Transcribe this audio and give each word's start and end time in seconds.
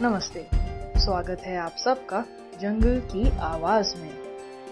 नमस्ते। 0.00 0.46
स्वागत 1.00 1.40
है 1.40 1.56
आप 1.56 1.76
सबका 1.84 2.24
जंगल 2.60 3.00
की 3.00 3.38
आवाज़ 3.38 3.96
में। 3.96 4.10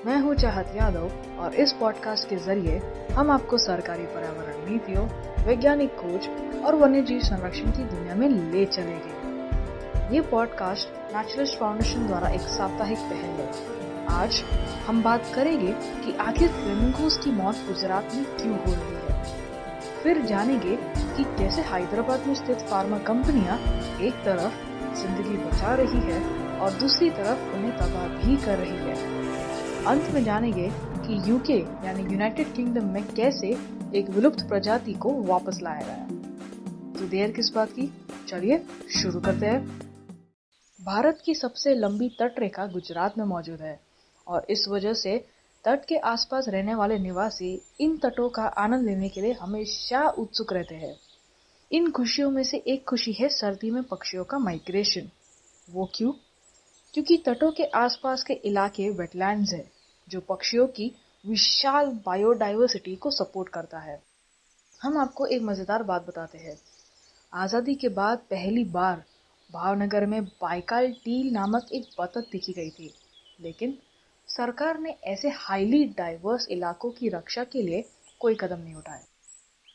मैं 0.07 0.21
हूँ 0.21 0.35
चाहत 0.35 0.73
यादव 0.77 1.11
और 1.39 1.55
इस 1.55 1.73
पॉडकास्ट 1.73 2.29
के 2.29 2.37
ज़रिए 2.37 2.83
हम 3.13 3.31
आपको 3.31 3.59
सरकारी 3.59 4.03
पर्यावरण 4.03 4.73
नीतियों, 4.73 5.07
वैज्ञानिक 5.47 5.97
खोज 5.97 6.29
और 6.65 6.75
वन्यजीव 6.75 7.21
संरक्षण 7.21 7.71
की 7.71 7.85
दुनिया 7.85 8.15
में 8.15 8.29
ले 8.29 8.65
चलेंगे। 8.65 10.15
ये 10.15 10.21
पॉडकास्ट 10.21 11.17
नेचुरलिस्ट 11.17 11.59
फाउंडेशन 11.59 12.07
द्वारा 12.07 12.29
एक 12.29 12.41
साप्ताहिक 12.41 12.99
पहल 12.99 13.41
है। 13.41 13.53
आज 14.07 14.45
हम 14.87 15.03
बात 15.03 15.33
करेंगे 15.35 15.73
कि 15.73 16.17
आखिर 16.17 16.49
फ्लेमिंगोस 16.49 17.19
की 17.19 17.31
मौत 17.31 17.55
गुजरात 17.55 18.15
में 18.15 18.25
क्यों 18.25 18.59
हो 18.59 18.73
रही 18.73 19.15
है? 19.15 19.25
फिर 20.03 20.23
जानेंगे 20.23 20.77
कि 21.17 21.25
कैसे 21.25 21.63
हैदराबाद 21.63 22.27
में 22.27 22.35
स्थित 22.35 22.59
फार्मा 22.59 22.99
कंपनियाँ 22.99 23.59
एक 24.01 24.15
तरफ़ 24.15 24.76
ज़िंदगी 24.97 25.37
बचा 25.37 25.75
रही 25.75 26.01
है 26.03 26.21
और 26.59 26.73
दूसरी 26.73 27.11
तरफ़ 27.11 27.55
उन्हें 27.57 27.73
तबाह 27.79 28.09
भी 28.09 28.37
कर 28.37 28.59
रही 28.59 28.77
है। 28.79 28.95
अंत 29.87 30.11
में 30.11 30.23
जानेंगे 30.25 30.69
कि 30.99 31.31
यूके 31.31 31.59
यानी 31.87 32.03
यूनाइटेड 32.03 32.55
किंगडम 32.55 32.87
में 32.87 33.03
कैसे 33.15 33.57
एक 33.95 34.11
विलुप्त 34.11 34.49
प्रजाति 34.49 34.93
को 34.93 35.13
वापस 35.23 35.59
लाया 35.63 35.87
गया। 35.87 36.07
तो 37.01 37.09
देर 37.09 37.33
किस 37.33 37.51
बात 37.55 37.71
की? 37.71 37.93
चलिए, 38.29 38.59
शुरू 39.03 39.21
करते 39.21 39.47
हैं। 39.47 39.61
भारत 40.79 41.23
की 41.25 41.35
सबसे 41.35 41.75
लंबी 41.75 42.09
तट 42.09 42.39
रेखा 42.39 42.67
गुजरात 42.67 43.19
में 43.19 43.25
मौजूद 43.25 43.61
है 43.61 43.81
और 44.27 44.47
इस 44.51 44.67
वजह 44.69 44.93
से 44.93 45.17
तट 45.65 45.85
के 45.85 45.97
आसपास 45.97 46.49
रहने 46.49 46.75
वाले 46.75 46.99
निवासी 46.99 47.51
इन 47.81 47.97
तटों 47.97 48.29
का 48.29 48.43
आनंद 48.43 48.87
लेने 48.87 49.09
के 49.09 49.21
लिए 49.21 49.33
हमेशा 49.33 50.09
उत्सुक 50.19 50.53
रहते 50.53 50.75
हैं। 50.75 50.95
इन 51.71 51.91
खुशियों 51.91 52.31
में 52.31 52.43
से 52.45 52.57
एक 52.67 52.85
खुशी 52.85 53.13
है 53.13 53.29
सर्दी 53.29 53.71
में 53.71 53.83
पक्षियों 53.83 54.25
का 54.25 54.39
माइग्रेशन 54.39 55.11
वो 55.69 55.89
क्यों? 55.95 56.13
क्योंकि 56.95 57.17
तटों 57.17 57.51
के 57.53 57.65
आसपास 57.77 58.23
के 58.23 58.35
इलाके 58.45 58.89
वेटलैंड्स 58.91 59.53
हैं, 59.53 59.71
जो 60.09 60.21
पक्षियों 60.21 60.67
की 60.67 60.91
विशाल 61.25 61.87
बायोडाइवर्सिटी 62.07 62.95
को 62.97 63.11
सपोर्ट 63.11 63.49
करता 63.49 63.79
है। 63.79 64.01
हम 64.81 64.99
आपको 64.99 65.27
एक 65.27 65.43
मज़ेदार 65.43 65.83
बात 65.83 66.07
बताते 66.07 66.39
हैं। 66.39 66.57
आज़ादी 67.33 67.75
के 67.75 67.89
बाद 67.89 68.19
पहली 68.31 68.65
बार 68.71 69.05
भावनगर 69.51 70.07
में 70.07 70.25
बाइकाल 70.25 70.93
टील 71.05 71.33
नामक 71.33 71.73
एक 71.73 71.91
बतख 72.01 72.31
दिखी 72.33 72.53
गई 72.53 72.71
थी। 72.71 72.93
लेकिन 73.41 73.79
सरकार 74.29 74.79
ने 74.79 74.97
ऐसे 75.05 75.29
हाईली 75.37 75.85
डाइवर्स 75.99 76.47
इलाकों 76.51 76.91
की 76.91 77.09
रक्षा 77.09 77.45
के 77.45 77.63
लिए 77.63 77.85
कोई 78.21 78.35
कदम 78.35 78.59
नहीं 78.59 78.75
उठाए 78.75 79.05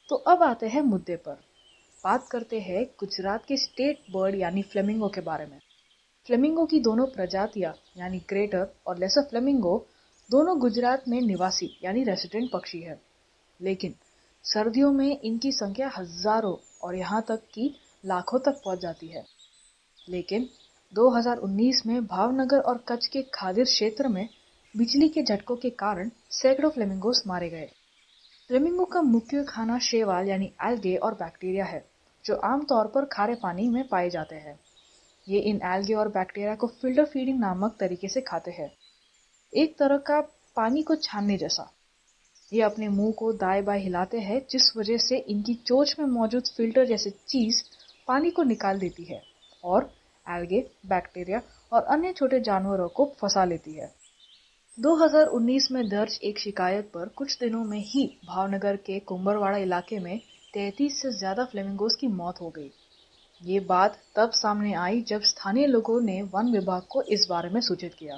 तो 0.09 0.15
अब 0.15 0.43
आते 0.43 0.67
हैं 0.67 0.81
मुद्दे 0.81 1.15
पर। 1.17 1.37
बात 2.03 2.27
करते 2.31 2.59
हैं 2.59 2.83
गुजरात 2.99 3.45
के 3.45 3.57
स्टेट 3.57 3.99
बर्ड 4.11 4.35
यानी 4.35 4.61
फ्लेमिंगो 4.61 5.07
के 5.07 5.21
बारे 5.21 5.45
में। 5.45 5.59
फ्लेमिंगो 6.27 6.65
की 6.65 6.79
दोनों 6.79 7.05
प्रजातियाँ, 7.05 7.73
यानी 7.97 8.19
ग्रेटर 8.19 8.67
और 8.87 8.97
लेसर 8.97 9.21
फ्लेमिंगो 9.21 9.87
दोनों 10.29 10.59
गुजरात 10.59 11.03
में 11.07 11.21
निवासी, 11.21 11.79
यानी 11.83 12.03
रेसिडेंट 12.03 12.49
पक्षी 12.51 12.79
है। 12.79 12.99
लेकिन 13.61 13.93
सर्दियों 14.45 14.91
में 14.91 15.19
इनकी 15.21 15.51
संख्या 15.51 15.91
हज़ारों 15.97 16.55
और 16.83 16.95
यहाँ 16.95 17.21
तक 17.27 17.43
कि 17.53 17.75
लाखों 18.05 18.39
तक 18.39 18.61
पहुँच 18.65 18.79
जाती 18.79 19.07
है। 19.07 19.25
लेकिन 20.09 20.49
2019 20.93 21.85
में 21.85 22.05
भावनगर 22.05 22.59
और 22.59 22.83
कच्छ 22.87 23.07
के 23.07 23.21
खादिर 23.33 23.65
क्षेत्र 23.65 24.07
में 24.07 24.27
बिजली 24.75 25.09
के 25.09 25.23
झटकों 25.23 25.55
के 25.55 25.69
कारण 25.69 26.09
सैकड़ों 26.31 26.69
फ्लेमिंगोस 26.69 27.23
मारे 27.27 27.49
गए। 27.49 27.69
फ्लेमिंगो 28.47 28.85
का 28.85 29.01
मुख्य 29.01 29.43
खाना 29.43 29.79
शेवाल, 29.79 30.27
यानी 30.27 30.51
एल्गे 30.63 30.95
और 30.95 31.13
बैक्टीरिया 31.13 31.65
है। 31.65 31.90
जो 32.25 32.35
आमतौर 32.35 32.87
पर 32.87 33.05
खारे 33.05 33.35
पानी 33.35 33.67
में 33.69 33.87
पाए 33.87 34.09
जाते 34.09 34.35
हैं। 34.35 34.59
ये 35.29 35.39
इन 35.39 35.61
एल्गे 35.63 35.93
और 35.93 36.07
बैक्टीरिया 36.07 36.55
को 36.55 36.67
फ़िल्टर 36.67 37.05
फीडिंग 37.05 37.39
नामक 37.39 37.77
तरीके 37.79 38.07
से 38.07 38.21
खाते 38.21 38.51
हैं। 38.51 38.71
एक 39.53 39.77
तरह 39.77 39.97
का 39.97 40.21
पानी 40.55 40.83
को 40.83 40.95
छानने 40.95 41.37
जैसा। 41.37 41.71
ये 42.53 42.61
अपने 42.61 42.87
मुँह 42.87 43.11
को 43.11 43.33
दाएँ 43.33 43.61
बाएँ 43.61 43.83
हिलाते 43.83 44.19
हैं, 44.19 44.41
जिस 44.49 44.77
वजह 44.77 44.97
से 44.97 45.17
इनकी 45.17 45.53
चोच 45.53 45.95
में 45.99 46.05
मौजूद 46.05 46.43
फ़िल्टर 46.57 46.85
जैसे 46.85 47.09
चीज़ 47.09 47.63
पानी 48.07 48.31
को 48.31 48.43
निकाल 48.43 48.79
देती 48.79 49.03
है 49.03 49.21
और 49.63 49.93
एल्गे, 50.29 50.71
बैक्टीरिया 50.85 51.41
और 51.73 51.83
अन्य 51.83 52.13
छोटे 52.13 52.39
जानवरों 52.39 52.89
को 52.89 53.05
फंसा 53.21 53.45
लेती 53.45 53.73
है। 53.73 53.91
2019 54.79 55.71
में 55.71 55.89
दर्ज 55.89 56.19
एक 56.23 56.39
शिकायत 56.39 56.85
पर 56.85 57.07
कुछ 57.07 57.39
दिनों 57.39 57.63
में 57.63 57.79
ही 57.79 58.19
भावनगर 58.25 58.75
के 58.75 58.99
कुंभरवाड़ा 58.99 59.57
इलाके 59.57 59.99
में 59.99 60.21
तैतीस 60.53 61.01
से 61.01 61.09
ज़्यादा 61.11 61.43
फ्लेमिंगोस 61.45 61.95
की 61.95 62.07
मौत 62.07 62.39
हो 62.41 62.49
गई। 62.49 62.71
ये 63.41 63.59
बात 63.59 63.97
तब 64.15 64.31
सामने 64.31 64.73
आई 64.75 65.01
जब 65.01 65.21
स्थानीय 65.21 65.67
लोगों 65.67 65.99
ने 66.01 66.21
वन 66.33 66.51
विभाग 66.51 66.81
को 66.89 67.01
इस 67.09 67.25
बारे 67.29 67.49
में 67.49 67.59
सूचित 67.61 67.93
किया। 67.93 68.17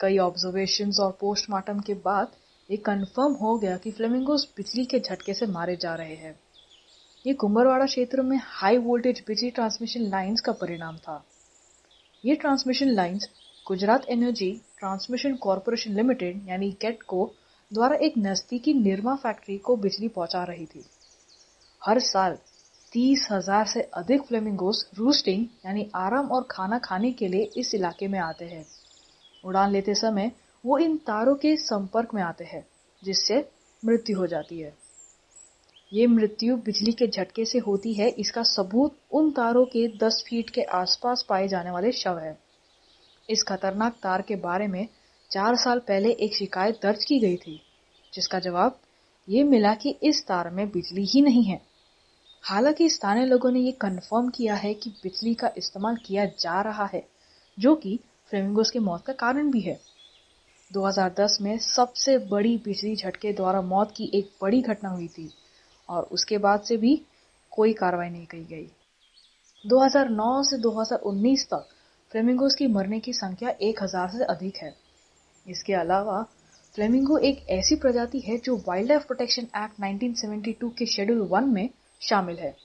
कई 0.00 0.18
ऑब्जर्वेशन 0.18 0.90
और 1.00 1.16
पोस्टमार्टम 1.20 1.80
के 1.80 1.94
बाद 2.04 2.32
ये 2.70 2.76
कंफर्म 2.76 3.32
हो 3.34 3.56
गया 3.58 3.76
कि 3.76 3.90
फ्लेमिंगोस 3.90 4.48
बिजली 4.56 4.84
के 4.84 5.00
झटके 5.00 5.34
से 5.34 5.46
मारे 5.46 5.76
जा 5.76 5.94
रहे 5.94 6.14
हैं। 6.14 6.34
ये 7.24 7.34
कुंभरवाड़ा 7.34 7.86
क्षेत्र 7.86 8.22
में 8.22 8.38
हाई 8.42 8.78
वोल्टेज 8.80 9.22
बिजली 9.28 9.50
ट्रांसमिशन 9.50 10.10
लाइंस 10.10 10.40
का 10.40 10.52
परिणाम 10.56 10.98
था। 10.98 11.24
ये 12.24 12.34
transmission 12.36 12.90
lines 12.90 13.28
Gujarat 13.66 14.08
energy 14.10 14.52
transmission 14.78 15.36
corporation 15.36 15.94
limited 15.94 16.48
यानी 16.48 16.72
कैट 16.80 17.02
को 17.02 17.30
द्वारा 17.70 17.96
एक 18.02 18.14
नजदीकी 18.18 18.74
निर्मा 18.74 19.14
फैक्ट्री 19.16 19.58
को 19.58 19.76
बिजली 19.78 20.08
पहुँचा 20.08 20.44
रही 20.44 20.66
थी। 20.66 20.84
हर 21.82 21.98
साल 22.00 22.36
तीस 22.92 23.26
हज़ार 23.30 23.66
से 23.66 23.80
अधिक 23.94 24.22
फ्लेमिंगोस 24.22 24.84
रूस्टिंग 24.98 25.44
यानी 25.66 25.88
आराम 25.94 26.30
और 26.32 26.46
खाना 26.50 26.78
खाने 26.78 27.12
के 27.12 27.28
लिए 27.28 27.50
इस 27.56 27.74
इलाके 27.74 28.08
में 28.08 28.18
आते 28.18 28.44
हैं। 28.44 28.64
उड़ान 29.44 29.70
लेते 29.70 29.94
समय 29.94 30.30
वो 30.64 30.78
इन 30.78 30.96
तारों 30.96 31.34
के 31.34 31.56
संपर्क 31.56 32.14
में 32.14 32.22
आते 32.22 32.44
हैं, 32.44 32.64
जिससे 33.02 33.38
मृत्यु 33.82 34.18
हो 34.18 34.26
जाती 34.26 34.60
है। 34.60 34.74
ये 35.92 36.06
मृत्यु 36.06 36.56
बिजली 36.56 36.92
के 36.92 37.06
झटके 37.06 37.44
से 37.44 37.58
होती 37.58 37.92
है, 37.94 38.08
इसका 38.08 38.42
सबूत 38.42 38.96
उन 39.10 39.30
तारों 39.30 39.64
के 39.66 39.86
10 39.98 40.22
फीट 40.28 40.50
के 40.50 40.62
आसपास 40.62 41.24
पाए 41.28 41.46
जाने 41.48 41.70
वाले 41.70 41.92
शव 41.92 42.18
है। 42.18 42.36
इस 43.28 43.42
खतरनाक 43.42 43.96
तार 44.02 44.22
के 44.22 44.36
बारे 44.36 44.66
में 44.66 44.86
चार 45.30 45.56
साल 45.56 45.78
पहले 45.78 46.10
एक 46.10 46.36
शिकायत 46.36 46.78
दर्ज 46.82 47.04
की 47.04 47.18
गई 47.18 47.36
थी, 47.36 47.60
जिसका 48.12 48.38
जवाब 48.38 48.78
ये 49.28 49.42
मिला 49.44 49.74
कि 49.74 49.96
इस 50.02 50.24
तार 50.26 50.50
में 50.50 50.68
बिजली 50.68 51.04
ही 51.04 51.22
नहीं 51.22 51.44
है। 51.44 51.60
हालाँकि 52.44 52.88
स्थानीय 52.88 53.24
लोगों 53.24 53.50
ने 53.50 53.60
ये 53.60 53.72
कंफर्म 53.72 54.28
किया 54.28 54.54
है 54.54 54.74
कि 54.74 54.90
बिजली 54.90 55.34
का 55.34 55.50
इस्तेमाल 55.56 55.96
किया 55.96 56.24
जा 56.24 56.60
रहा 56.60 56.84
है, 56.84 57.08
जो 57.58 57.74
कि 57.74 57.98
फ्लेमिंगोस 58.30 58.70
की 58.70 58.78
मौत 58.78 59.04
का 59.06 59.12
कारण 59.12 59.50
भी 59.50 59.60
है। 59.60 59.78
2010 60.72 61.38
में 61.40 61.58
सबसे 61.58 62.18
बड़ी 62.18 62.56
बिजली 62.58 62.96
झटके 62.96 63.32
द्वारा 63.32 63.60
मौत 63.62 63.92
की 63.96 64.10
एक 64.14 64.30
बड़ी 64.42 64.62
घटना 64.62 64.88
हुई 64.88 65.08
थी, 65.08 65.30
और 65.88 66.02
उसके 66.02 66.38
बाद 66.38 66.60
से 66.60 66.76
भी 66.76 67.02
कोई 67.52 67.72
कार्रवाई 67.72 68.10
नहीं 68.10 68.26
की 68.26 68.44
गई। 68.44 68.66
2009 69.64 70.42
से 70.42 70.58
2019 70.58 71.44
तक 71.44 71.68
फ्लेमिंगोस 72.12 72.54
की 72.54 72.66
मरने 72.66 73.00
की 73.00 73.12
संख्या 73.12 73.50
1000 73.62 74.08
से 74.08 74.24
अधिक 74.24 74.56
है। 74.56 74.74
इसके 75.46 75.72
अलावा 75.72 76.22
फ्लेमिंगो 76.74 77.18
एक 77.18 77.46
ऐसी 77.50 77.76
प्रजाति 77.76 78.20
है 78.20 78.38
जो 78.38 78.56
वाइल्ड 78.56 78.88
लाइफ 78.88 79.06
प्रोटेक्शन 79.06 79.42
एक्ट 79.56 79.80
1972 79.80 80.70
के 80.78 80.86
शेड्यूल 80.86 81.20
वन 81.20 81.44
में 81.44 81.68
शामिल 82.00 82.36
है, 82.36 82.56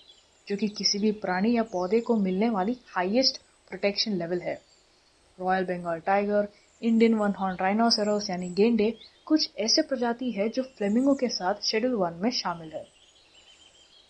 जो 0.48 0.56
कि 0.56 0.68
किसी 0.68 1.00
भी 1.00 1.12
प्राणी 1.12 1.56
या 1.56 1.64
पौधे 1.64 2.00
को 2.00 2.16
मिलने 2.16 2.50
वाली 2.50 2.78
हाईएस्ट 2.88 3.38
प्रोटेक्शन 3.70 4.12
लेवल 4.12 4.42
है। 4.42 4.62
Royal 5.40 5.64
Bengal 5.64 6.00
tiger 6.00 6.48
Indian 6.82 7.14
one 7.14 7.34
horn 7.40 7.58
rhinoceros 7.62 8.30
यानी 8.30 8.50
गेंडे, 8.50 8.98
कुछ 9.26 9.50
ऐसे 9.58 9.82
प्रजाति 9.82 10.32
है 10.32 10.50
जो 10.50 10.64
फ्लेमिंगो 10.64 11.14
के 11.14 11.28
साथ 11.28 11.62
शेड्यूल 11.62 11.94
वन 11.94 12.14
में 12.14 12.32
शामिल 12.32 12.72
है। 12.72 12.88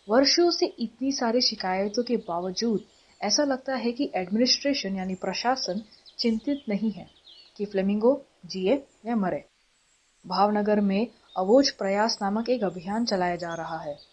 वर्षों 0.09 0.51
से 0.51 0.66
इतनी 0.66 1.12
सारी 1.12 1.41
शिकायतों 1.41 2.03
के 2.03 2.17
बावजूद, 2.17 2.83
ऐसा 3.22 3.44
लगता 3.44 3.75
है 3.75 3.92
कि 3.92 4.12
एडमिनिस्ट्रेशन 4.15 4.95
यानी 4.95 5.15
प्रशासन 5.15 5.81
चिंतित 6.19 6.63
नहीं 6.69 6.92
है 6.92 7.09
कि 7.57 7.65
फ्लेमिंगो 7.65 8.25
जिए 8.45 8.83
या 9.06 9.15
मरे। 9.15 9.45
भावनगर 10.27 10.80
में 10.80 11.07
अवोज 11.38 11.71
प्रयास 11.71 12.19
नामक 12.21 12.50
एक 12.50 12.63
अभियान 12.63 13.06
चलाया 13.06 13.36
जा 13.36 13.53
रहा 13.53 13.77
है। 13.77 14.12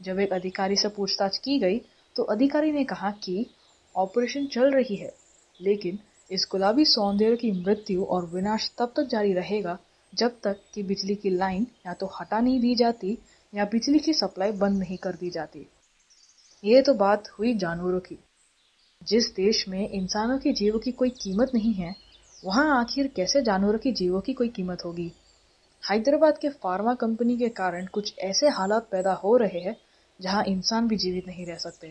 जब 0.00 0.18
एक 0.20 0.32
अधिकारी 0.32 0.76
से 0.76 0.88
पूछताछ 0.88 1.38
की 1.38 1.58
गई 1.58 1.78
तो 2.16 2.22
अधिकारी 2.22 2.70
ने 2.72 2.84
कहा 2.84 3.10
कि 3.22 3.46
ऑपरेशन 3.94 4.46
चल 4.46 4.70
रही 4.70 4.96
है, 4.96 5.12
लेकिन 5.60 5.98
इस 6.30 6.46
गुलाबी 6.50 6.84
सौंदर्य 6.84 7.36
की 7.36 7.50
मृत्यु 7.52 8.04
और 8.04 8.26
विनाश 8.26 8.70
तब 8.78 8.92
तक 8.96 9.02
जारी 9.02 9.32
रहेगा 9.32 9.78
जब 10.12 10.36
तक 10.44 10.60
कि 10.74 10.82
बिजली 10.82 11.14
की 11.14 11.30
लाइन 11.30 11.66
या 11.86 11.92
तो 11.92 12.06
हटा 12.20 12.40
नहीं 12.40 12.60
दी 12.60 12.74
जाती 12.74 13.18
या 13.54 13.64
बिजली 13.64 13.98
की 13.98 14.12
सप्लाई 14.12 14.52
बंद 14.52 14.78
नहीं 14.78 14.96
कर 14.96 15.12
दी 15.12 15.30
जाती। 15.30 15.66
ये 16.64 16.82
तो 16.82 16.94
बात 16.94 17.28
हुई 17.28 17.54
जानवरों 17.54 18.00
की। 18.00 18.18
जिस 19.02 19.34
देश 19.34 19.64
में 19.68 19.88
इंसानों 19.88 20.38
के 20.38 20.52
जीवों 20.52 20.78
की 20.78 20.92
कोई 20.92 21.10
कीमत 21.10 21.50
नहीं 21.54 21.72
है, 21.72 21.94
वहाँ 22.44 22.80
आखिर 22.80 23.06
कैसे 23.06 23.42
जानवरों 23.42 23.78
की 23.78 23.92
जीवों 23.92 24.20
की 24.20 24.32
कोई 24.32 24.48
कीमत 24.48 24.84
होगी? 24.84 25.12
हैदराबाद 25.82 26.38
के 26.38 26.48
फार्मा 26.48 26.94
कंपनी 26.94 27.36
के 27.38 27.48
कारण 27.48 27.86
कुछ 27.86 28.14
ऐसे 28.18 28.48
हालात 28.48 28.88
पैदा 28.90 29.12
हो 29.14 29.36
रहे 29.36 29.60
हैं 29.60 29.76
जहाँ 30.20 30.44
इंसान 30.44 30.88
भी 30.88 30.96
जीवित 30.96 31.26
नहीं 31.26 31.46
रह 31.46 31.56
सकते। 31.56 31.86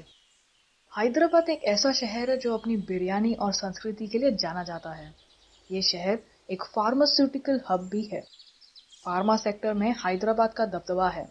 हैदराबाद 0.98 1.50
एक 1.50 1.64
ऐसा 1.64 1.92
शहर 1.92 2.30
है 2.30 2.38
जो 2.38 2.58
अपनी 2.58 2.78
बिरयानी 2.78 3.34
और 3.34 3.54
संस्कृति 3.54 4.08
के 4.08 4.18
लिए 4.18 4.32
जाना 4.32 4.64
जाता 4.64 4.94
है। 4.94 5.14
ये 5.72 5.82
शहर 5.82 6.20
एक 6.52 6.64
फार्मास्यूटिकल 6.64 7.62
हब 7.70 7.90
भी 7.90 8.04
है। 8.14 8.22
फार्मा 9.06 9.36
सेक्टर 9.38 9.74
में 9.74 9.92
हैदराबाद 9.92 10.54
का 10.54 10.66
दबदबा 10.66 11.10
है। 11.10 11.30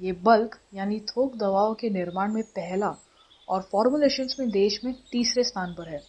ये 0.00 0.12
बल्क 0.12 0.58
यानी 0.74 1.00
थोक 1.00 1.36
दवाओं 1.36 1.74
के 1.74 1.90
निर्माण 1.90 2.32
में 2.32 2.42
पहला 2.42 2.94
और 3.48 3.62
फॉर्मुलेशंस 3.62 4.36
में 4.40 4.50
देश 4.50 4.80
में 4.84 4.94
तीसरे 5.12 5.44
स्थान 5.44 5.74
पर 5.74 5.88
है। 5.88 6.02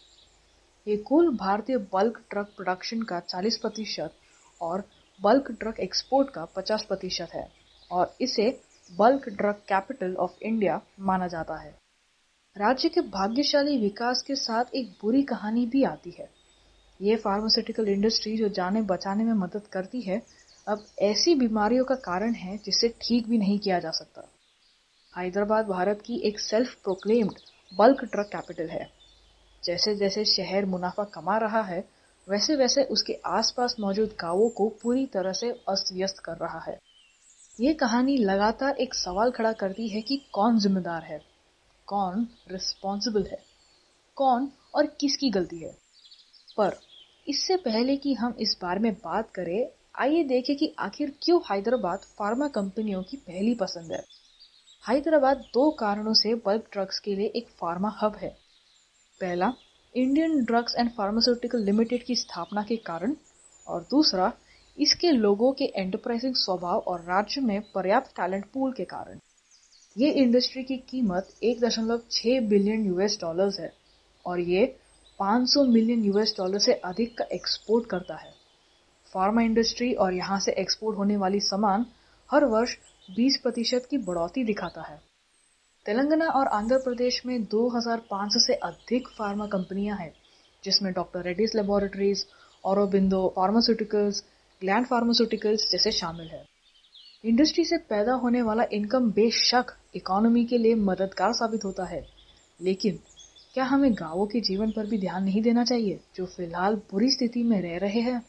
ये 0.87 0.97
कुल 0.97 1.35
भारतीय 1.37 1.77
बल्क 1.77 2.23
ट्रक 2.29 2.53
प्रोडक्शन 2.55 3.01
का 3.01 3.19
40 3.19 3.57
प्रतिशत 3.57 4.13
और 4.61 4.83
बल्क 5.21 5.51
ट्रक 5.51 5.79
एक्सपोर्ट 5.79 6.29
का 6.29 6.45
50 6.45 6.83
प्रतिशत 6.83 7.29
है 7.33 7.47
और 7.91 8.15
इसे 8.21 8.61
bulk 8.97 9.30
drug 9.30 9.56
capital 9.56 10.15
of 10.15 10.31
India 10.41 10.81
माना 11.00 11.27
जाता 11.27 11.56
है। 11.56 11.77
राज्य 12.57 12.89
के 12.89 13.01
भाग्यशाली 13.01 13.77
विकास 13.77 14.21
के 14.21 14.36
साथ 14.36 14.65
एक 14.75 14.89
बुरी 15.01 15.24
कहानी 15.24 15.65
भी 15.65 15.83
आती 15.83 16.09
है। 16.09 16.30
ये 17.01 17.15
फार्मास्यूटिकल 17.15 17.88
इंडस्ट्री 17.88 18.38
जो 18.38 18.50
जाने 18.50 18.81
बचाने 18.81 19.24
में 19.24 19.33
मदद 19.33 19.68
करती 19.68 20.01
है, 20.01 20.21
अब 20.68 20.86
ऐसी 21.00 21.36
बीमारियों 21.36 21.86
का 21.86 21.95
कारण 21.95 22.33
है 22.33 22.57
जिसे 22.57 22.89
ठीक 22.89 23.30
भी 23.30 23.38
नहीं 23.38 23.59
किया 23.59 23.80
जा 23.80 23.91
सकता। 23.91 24.27
हैदराबाद, 25.18 25.65
भारत 25.65 26.01
की 26.06 26.18
एक 26.18 26.39
self 26.39 26.74
proclaimed 26.83 27.31
bulk 27.77 28.03
drug 28.03 28.25
capital 28.25 28.69
है। 28.69 28.89
जैसे 29.63 29.95
जैसे 29.95 30.25
शहर 30.25 30.65
मुनाफा 30.65 31.03
कमा 31.03 31.38
रहा 31.38 31.62
है 31.62 31.89
वैसे 32.27 32.56
वैसे 32.56 32.83
उसके 32.83 33.13
आसपास 33.25 33.75
मौजूद 33.80 34.09
गाँवों 34.21 34.50
को 34.50 34.69
पूरी 34.69 35.06
तरह 35.06 35.31
से 35.31 35.50
अस्त 35.69 35.94
व्यस्त 35.94 36.19
कर 36.19 36.38
रहा 36.38 36.59
है। 36.59 36.80
ये 37.59 37.73
कहानी 37.73 38.17
लगातार 38.17 38.75
एक 38.75 38.94
सवाल 38.94 39.31
खड़ा 39.31 39.51
करती 39.51 39.88
है 39.88 40.01
कि 40.01 40.17
कौन 40.33 40.59
जिम्मेदार 40.59 41.03
है? 41.03 41.21
कौन 41.88 42.27
रिस्पॉन्सिबल 42.51 43.25
है? 43.31 43.44
कौन 44.15 44.51
और 44.75 44.85
किसकी 44.85 45.29
गलती 45.29 45.59
है? 45.59 45.77
पर 46.57 46.79
इससे 47.27 47.56
पहले 47.56 47.97
कि 47.97 48.13
हम 48.13 48.35
इस 48.39 48.57
बारे 48.61 48.79
में 48.79 48.94
बात 48.94 49.31
करें, 49.31 49.69
आइए 49.95 50.23
देखें 50.23 50.57
कि 50.57 50.75
आखिर 50.79 51.15
क्यों 51.23 51.41
हैदराबाद 51.41 52.00
फार्मा 52.00 52.47
कंपनियों 52.47 53.03
की 53.03 53.17
पहली 53.17 53.56
पसंद 53.56 53.91
है। 53.91 54.03
हैदराबाद 54.88 55.38
दो 55.38 55.71
कारणों 55.71 56.13
से 56.13 56.35
बल्क 56.35 56.69
ड्रग्स 56.73 57.00
के 57.00 57.15
लिए 57.15 57.27
एक 57.35 57.47
फार्मा 57.50 57.97
हब 58.01 58.15
है। 58.15 58.38
पहला 59.21 59.53
Indian 59.95 60.44
drugs 60.44 60.75
and 60.75 60.89
pharmaceutical 60.89 61.59
limited 61.59 62.03
की 62.03 62.15
स्थापना 62.15 62.63
के 62.63 62.75
कारण, 62.75 63.15
और 63.67 63.81
दूसरा 63.81 64.33
इसके 64.79 65.11
लोगों 65.11 65.51
के 65.51 65.65
एंटरप्राइजिंग 65.75 66.35
स्वभाव 66.35 66.79
और 66.87 67.01
राज्य 67.01 67.41
में 67.41 67.61
पर्याप्त 67.75 68.11
टैलेंट 68.15 68.45
पूल 68.45 68.71
के 68.71 68.83
कारण। 68.85 69.19
ये 69.95 70.09
इंडस्ट्री 70.13 70.63
की 70.63 70.77
कीमत 70.89 71.33
1.6 71.43 72.39
बिलियन 72.49 72.85
यूएस 72.85 73.17
डॉलर्स 73.21 73.59
है 73.59 73.71
और 74.25 74.39
ये 74.39 74.65
500 75.19 75.65
मिलियन 75.67 76.03
यूएस 76.03 76.33
डॉलर 76.37 76.59
से 76.59 76.73
अधिक 76.73 77.17
का 77.17 77.25
एक्सपोर्ट 77.33 77.89
करता 77.89 78.15
है। 78.15 78.31
फार्मा 79.15 79.41
इंडस्ट्री 79.41 79.93
और 79.93 80.13
यहाँ 80.13 80.39
से 80.39 80.51
एक्सपोर्ट 80.51 80.97
होने 80.97 81.17
वाली 81.17 81.39
सामान 81.39 81.85
हर 82.29 82.45
वर्ष 82.45 82.75
20 83.09 83.37
प्रतिशत 83.37 83.87
की 83.89 83.97
बढ़ोतरी 83.97 84.43
दिखाता 84.43 84.81
है। 84.81 84.97
तेलंगाना 85.85 86.27
और 86.29 86.47
आंध्र 86.47 86.77
प्रदेश 86.77 87.21
में 87.25 87.45
2500 87.45 88.39
से 88.39 88.53
अधिक 88.53 89.07
फार्मा 89.07 89.45
कंपनियाँ 89.47 89.97
हैं, 89.97 90.13
जिसमें 90.63 90.91
doctor 90.93 91.23
Reddy's 91.23 91.55
laboratories 91.55 92.25
Aurobindo 92.63 93.27
pharmaceuticals 93.35 94.23
Gland 94.61 94.85
pharmaceuticals 94.85 95.69
जैसे 95.71 95.91
शामिल 95.91 96.27
है। 96.27 96.45
इंडस्ट्री 97.23 97.65
से 97.65 97.77
पैदा 97.89 98.13
होने 98.13 98.41
वाला 98.41 98.63
इनकम 98.73 99.11
बेशक 99.11 99.75
इकोनॉमी 99.95 100.45
के 100.45 100.57
लिए 100.57 100.75
मददगार 100.75 101.33
साबित 101.33 101.65
होता 101.65 101.85
है, 101.85 102.06
लेकिन 102.59 103.00
क्या 103.53 103.63
हमें 103.63 103.94
गाँवों 103.94 104.25
के 104.27 104.39
जीवन 104.39 104.71
पर 104.71 104.85
भी 104.85 104.97
ध्यान 104.97 105.23
नहीं 105.23 105.41
देना 105.41 105.63
चाहिए, 105.63 106.00
जो 106.15 106.25
फ़िलहाल 106.25 106.75
बुरी 106.91 107.09
स्थिति 107.11 107.44
में 107.44 107.61
रह 107.61 107.77
रहे 107.77 108.01
हैं? 108.01 108.21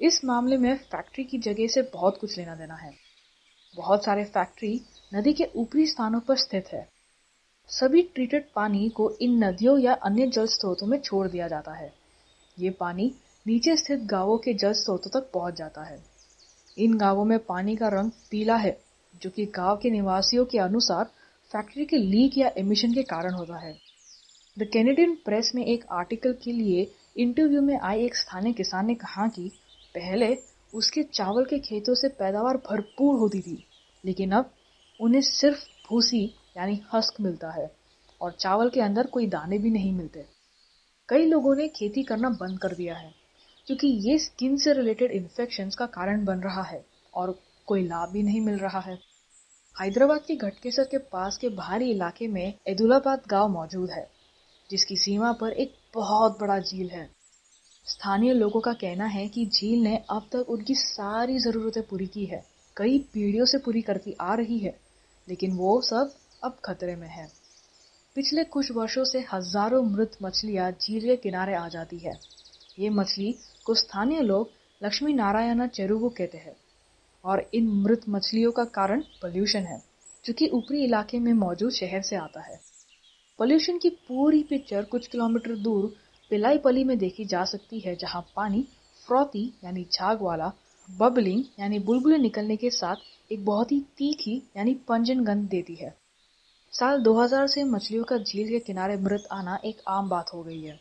इस 0.00 0.24
मामले 0.24 0.56
में 0.56 0.76
फैक्ट्री 0.76 1.24
की 1.24 1.38
जगह 1.38 1.66
से 1.66 1.82
बहुत 1.82 2.18
कुछ 2.18 2.38
लेना 2.38 2.54
देना 2.54 2.74
है। 2.74 2.92
बहुत 3.76 4.04
सारे 4.04 4.24
फैक्ट्री 4.24 4.80
नदी 5.14 5.32
के 5.32 5.44
ऊपरी 5.56 5.86
स्थानों 5.86 6.20
पर 6.20 6.36
स्थित 6.36 6.68
है। 6.72 6.88
सभी 7.70 8.02
ट्रीटेड 8.14 8.44
पानी 8.54 8.88
को 8.88 9.10
इन 9.20 9.44
नदियों 9.44 9.78
या 9.78 9.94
अन्य 9.94 10.26
जल 10.26 10.46
स्रोतों 10.46 10.86
में 10.86 10.98
छोड़ 11.00 11.28
दिया 11.28 11.48
जाता 11.48 11.72
है। 11.72 11.92
ये 12.58 12.70
पानी 12.70 13.12
नीचे 13.46 13.76
स्थित 13.76 14.00
गाँवों 14.00 14.36
के 14.38 14.52
जल 14.54 14.72
स्रोतों 14.72 15.10
तक 15.10 15.30
पहुँच 15.32 15.54
जाता 15.54 15.82
है। 15.84 15.98
इन 16.78 16.96
गाँवों 16.98 17.24
में 17.24 17.38
पानी 17.38 17.74
का 17.76 17.88
रंग 17.88 18.10
पीला 18.30 18.56
है, 18.56 18.78
जो 19.22 19.30
कि 19.30 19.44
गाँव 19.46 19.76
के 19.76 19.90
निवासियों 19.90 20.44
के 20.44 20.58
अनुसार 20.58 21.04
फैक्ट्री 21.50 21.84
के 21.84 21.96
लीक 21.96 22.38
या 22.38 22.50
एमिशन 22.58 22.92
के 22.92 23.02
कारण 23.02 23.34
होता 23.34 23.58
है। 23.58 23.72
द 24.58 24.68
कैनेडियन 24.72 25.14
प्रेस 25.14 25.50
में 25.54 25.64
एक 25.64 25.84
आर्टिकल 25.92 26.32
के 26.44 26.52
लिए 26.52 26.86
इंटरव्यू 27.16 27.62
में 27.62 27.78
आए 27.78 28.00
एक 28.00 28.16
स्थानीय 28.16 28.52
किसान 28.52 28.86
ने 28.86 28.94
कहा 28.94 29.26
कि 29.28 29.48
पहले 29.94 30.36
उसके 30.74 31.02
चावल 31.02 31.44
के 31.44 31.58
खेतों 31.58 31.94
से 31.94 32.08
पैदावार 32.08 32.56
भरपूर 32.56 33.18
होती 33.18 33.40
थी, 33.40 33.64
लेकिन 34.04 34.32
अब 34.32 34.50
उन्हें 35.00 35.20
सिर्फ़ 35.22 35.64
भूसी 35.88 36.24
यानी 36.56 36.80
हस्क 36.94 37.20
मिलता 37.20 37.50
है 37.50 37.70
और 38.20 38.32
चावल 38.32 38.70
के 38.70 38.80
अंदर 38.80 39.06
कोई 39.06 39.26
दाने 39.26 39.58
भी 39.58 39.70
नहीं 39.70 39.92
मिलते। 39.92 40.24
कई 41.08 41.26
लोगों 41.26 41.54
ने 41.56 41.68
खेती 41.68 42.02
करना 42.02 42.28
बंद 42.30 42.58
कर 42.58 42.74
दिया 42.74 42.96
है। 42.96 43.23
क्योंकि 43.68 43.88
ये 44.02 44.18
स्किन 44.18 44.56
से 44.56 44.72
रिलेटेड 44.72 45.10
इन्फेक्शन 45.10 45.70
का 45.78 45.86
कारण 45.86 46.24
बन 46.24 46.40
रहा 46.40 46.62
है 46.62 46.84
और 47.14 47.38
कोई 47.68 47.82
लाभ 47.82 48.08
भी 48.08 48.22
नहीं 48.22 48.40
मिल 48.40 48.58
रहा 48.58 48.80
है। 48.80 48.98
हैदराबाद 49.76 50.24
के 50.26 50.34
घटकेसर 50.36 50.84
के 50.84 50.98
पास 51.12 51.38
के 51.38 51.48
बाहरी 51.48 51.90
इलाके 51.90 52.26
में 52.28 52.52
एदुलाबाद 52.66 53.22
गाँव 53.28 53.48
मौजूद 53.48 53.90
है, 53.90 54.06
जिसकी 54.70 54.96
सीमा 54.96 55.32
पर 55.32 55.52
एक 55.52 55.74
बहुत 55.94 56.38
बड़ा 56.40 56.58
झील 56.58 56.90
है। 56.90 57.08
स्थानीय 57.86 58.32
लोगों 58.32 58.60
का 58.60 58.72
कहना 58.72 59.06
है 59.06 59.26
कि 59.28 59.46
झील 59.46 59.82
ने 59.82 59.96
अब 60.10 60.28
तक 60.32 60.50
उनकी 60.50 60.74
सारी 60.74 61.38
जरूरतें 61.38 61.82
पूरी 61.82 62.06
की 62.06 62.24
है। 62.24 62.42
कई 62.76 62.98
पीढ़ियों 63.14 63.46
से 63.46 63.58
पूरी 63.58 63.82
करती 63.82 64.16
आ 64.20 64.34
रही 64.34 64.58
है, 64.58 64.74
लेकिन 65.28 65.52
वो 65.52 65.80
सब 65.80 66.12
अब 66.44 66.56
खतरे 66.64 66.94
में 66.96 67.08
है। 67.08 67.26
पिछले 68.16 68.44
कुछ 68.44 68.70
वर्षों 68.72 69.04
से 69.04 69.24
हज़ारों 69.32 69.82
मृत 69.82 70.16
मछलियाँ 70.22 70.70
झील 70.72 71.06
के 71.06 71.16
किनारे 71.16 71.54
आ 71.54 71.68
जाती 71.68 71.98
है। 71.98 72.18
ये 72.78 72.90
मछली 72.90 73.34
को 73.64 73.74
स्थानीय 73.74 74.20
लोग 74.20 74.50
लक्ष्मी 74.82 75.12
नारायण 75.12 75.66
चेरुगु 75.66 76.08
कहते 76.08 76.38
हैं 76.38 76.56
और 77.24 77.50
इन 77.54 77.68
मृत 77.82 78.02
मछलियों 78.08 78.52
का 78.52 78.64
कारण 78.64 79.00
पॉल्यूशन 79.22 79.64
है, 79.64 79.82
जो 80.24 80.32
कि 80.32 80.48
ऊपरी 80.48 80.84
इलाके 80.84 81.18
में 81.18 81.32
मौजूद 81.32 81.72
शहर 81.72 82.02
से 82.02 82.16
आता 82.16 82.40
है। 82.40 82.60
पॉल्यूशन 83.38 83.78
की 83.78 83.90
पूरी 84.08 84.42
पिक्चर 84.42 84.84
कुछ 84.84 85.06
किलोमीटर 85.06 85.56
दूर 85.56 85.94
पिलाईपली 86.30 86.84
में 86.84 86.98
देखी 86.98 87.24
जा 87.24 87.44
सकती 87.44 87.80
है, 87.80 87.96
जहाँ 87.96 88.22
पानी 88.36 88.66
फ्रॉती 89.06 89.52
यानी 89.64 89.86
झाग 89.92 90.22
वाला 90.22 90.52
बबलिंग 90.88 91.44
यानी 91.60 91.78
बुलबुले 91.78 92.18
निकलने 92.18 92.56
के 92.56 92.70
साथ 92.70 93.32
एक 93.32 93.44
बहुत 93.44 93.72
ही 93.72 93.80
तीखी 93.80 94.42
यानी 94.56 94.74
पंजन 94.74 95.24
गंध 95.24 95.48
देती 95.48 95.74
है। 95.74 95.94
साल 96.72 97.02
2000 97.02 97.46
से 97.46 97.64
मछलियों 97.64 98.04
का 98.04 98.18
झील 98.18 98.48
के 98.48 98.58
किनारे 98.58 98.96
मृत 98.96 99.28
आना 99.32 99.58
एक 99.64 99.82
आम 99.88 100.08
बात 100.08 100.30
हो 100.34 100.42
गई 100.42 100.60
है। 100.60 100.80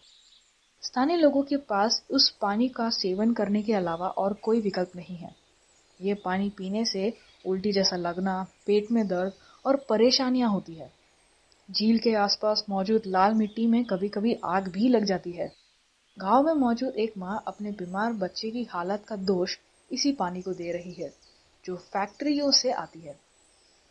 स्थानीय 0.84 1.18
लोगों 1.18 1.44
के 1.44 1.58
पास 1.58 2.04
उस 2.12 2.30
पानी 2.42 2.68
का 2.70 2.90
सेवन 2.90 3.34
करने 3.34 3.62
के 3.64 3.74
अलावा 3.74 4.08
और 4.08 4.34
कोई 4.34 4.62
विकल्प 4.62 4.92
नहीं 4.96 5.16
है। 5.16 5.36
ये 6.02 6.14
पानी 6.14 6.50
पीने 6.50 6.86
से 6.86 7.14
उल्टी 7.46 7.72
जैसा 7.72 7.96
लगना, 7.96 8.48
पेट 8.66 8.92
में 8.92 9.08
दर्द 9.08 9.34
और 9.66 9.76
परेशानियाँ 9.90 10.50
होती 10.50 10.74
है। 10.74 10.92
झील 11.72 12.00
के 12.00 12.16
आसपास 12.16 12.66
मौजूद 12.70 13.02
लाल 13.06 13.34
मिट्टी 13.34 13.68
में 13.68 13.84
कभी 13.86 14.10
कभी 14.10 14.34
आग 14.46 14.68
भी 14.68 14.90
लग 14.90 15.06
जाती 15.06 15.32
है। 15.32 15.48
गाँव 16.20 16.44
में 16.44 16.54
मौजूद 16.54 16.96
एक 16.96 17.14
माँ 17.18 17.44
अपने 17.48 17.72
बीमार 17.72 18.14
बच्चे 18.14 18.52
की 18.52 18.64
हालत 18.64 19.06
का 19.08 19.16
दोष 19.16 19.58
इसी 19.92 20.12
पानी 20.12 20.42
को 20.42 20.54
दे 20.54 20.72
रही 20.72 20.94
है, 20.94 21.14
जो 21.66 21.76
फैक्ट्रियों 21.76 22.52
से 22.52 22.72
आती 22.72 23.00
है। 23.00 23.20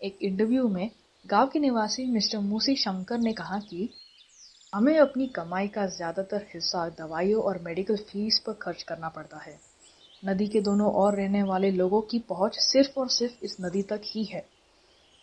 एक 0.05 0.19
इंटरव्यू 0.23 0.69
में 0.69 0.91
गाँव 1.27 1.49
के 1.49 1.59
निवासी 1.59 2.07
मिस्टर 2.07 2.39
मूसी 2.39 2.77
शंकर 2.77 3.19
ने 3.19 3.33
कहा 3.33 3.59
कि 3.59 3.89
हमें 4.73 4.99
अपनी 4.99 5.27
कमाई 5.27 5.69
का 5.69 5.85
ज़्यादातर 5.87 6.47
हिस्सा 6.55 6.89
दवाइयों 6.89 7.43
और 7.43 7.59
मेडिकल 7.63 7.97
फ़ीस 7.97 8.39
पर 8.39 8.53
खर्च 8.53 8.83
करना 8.83 9.09
पड़ता 9.09 9.39
है। 9.39 9.59
नदी 10.23 10.47
के 10.49 10.61
दोनों 10.61 10.93
ओर 10.93 11.15
रहने 11.15 11.43
वाले 11.43 11.71
लोगों 11.71 12.01
की 12.01 12.19
पहुँच 12.19 12.57
सिर्फ़ 12.59 12.99
और 13.01 13.09
सिर्फ़ 13.09 13.45
इस 13.45 13.57
नदी 13.61 13.83
तक 13.83 14.03
ही 14.05 14.25
है। 14.25 14.45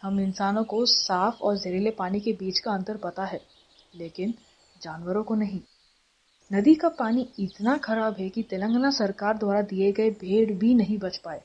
हम 0.02 0.20
इंसानों 0.20 0.64
को 0.64 0.86
साफ़ 0.86 1.42
और 1.42 1.58
जहरीले 1.58 1.92
पानी 1.92 2.20
के 2.20 2.34
बीच 2.34 2.60
का 2.60 2.72
अंतर 2.72 2.98
पता 2.98 3.26
है, 3.26 3.42
लेकिन 3.96 4.34
जानवरों 4.82 5.24
को 5.24 5.36
नहीं। 5.36 5.62
नदी 6.52 6.76
का 6.76 6.90
पानी 6.90 7.28
इतना 7.40 7.78
खराब 7.78 8.16
है 8.20 8.30
कि 8.30 8.44
तेलंगाना 8.44 8.90
सरकार 8.90 9.38
द्वारा 9.38 9.62
दिए 9.62 9.92
गए 9.92 10.10
भेड़ 10.10 10.52
भी 10.52 10.74
नहीं 10.74 10.98
बच 10.98 11.18
पाए। 11.18 11.42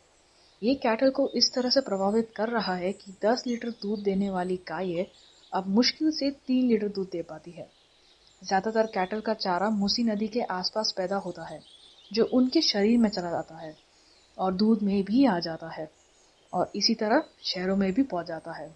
ये 0.62 0.75
कैटल 0.75 1.11
को 1.11 1.28
इस 1.28 1.52
तरह 1.54 1.70
से 1.70 1.80
प्रभावित 1.80 2.32
कर 2.37 2.49
रहा 2.49 2.75
है 2.75 2.92
कि 2.92 3.14
10 3.25 3.44
लीटर 3.46 3.70
दूध 3.82 4.02
देने 4.02 4.30
वाली 4.30 4.56
गाय 4.68 5.06
अब 5.52 5.68
मुश्किल 5.68 6.11
से 6.11 6.30
3 6.30 6.68
लीटर 6.68 6.88
दूध 6.88 7.08
दे 7.12 7.23
पाती 7.23 7.50
है। 7.50 7.68
ज़्यादातर 8.44 8.86
कैटल 8.86 9.20
का 9.20 9.34
चारा 9.34 9.68
मूसी 9.70 10.02
नदी 10.02 10.28
के 10.28 10.40
आसपास 10.52 10.92
पैदा 10.96 11.16
होता 11.16 11.44
है, 11.44 11.60
जो 12.10 12.24
उनके 12.32 12.60
शरीर 12.60 12.98
में 12.98 13.08
चला 13.10 13.30
जाता 13.30 13.56
है 13.56 13.74
और 14.38 14.54
दूध 14.54 14.82
में 14.82 15.02
भी 15.04 15.24
आ 15.26 15.38
जाता 15.38 15.68
है 15.70 15.88
और 16.52 16.72
इसी 16.76 16.94
तरह 16.94 17.22
शहरों 17.44 17.76
में 17.76 17.92
भी 17.92 18.02
पहुँच 18.02 18.26
जाता 18.26 18.52
है। 18.52 18.68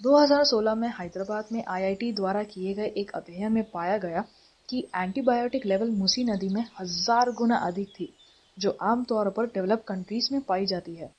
2016 0.00 0.74
में 0.74 0.88
हैदराबाद 0.88 1.48
में 1.52 1.62
आईआईटी 1.68 2.12
द्वारा 2.12 2.42
किए 2.42 2.74
गए 2.74 2.86
एक 2.96 3.10
अध्ययन 3.10 3.52
में 3.52 3.62
पाया 3.70 3.96
गया 3.98 4.24
कि 4.68 4.86
एंटीबायोटिक 4.96 5.66
लेवल 5.66 5.90
मूसी 5.90 6.24
नदी 6.24 6.48
में 6.48 6.64
हज़ार 6.80 7.30
गुना 7.32 7.56
अधिक 7.56 7.88
थी, 7.88 8.12
जो 8.56 8.76
आमतौर 8.82 9.30
पर 9.30 9.46
डेवलप 9.46 9.84
कंट्रीज़ 9.88 10.28
में 10.32 10.40
पाई 10.40 10.66
जाती 10.66 10.94
है। 10.94 11.12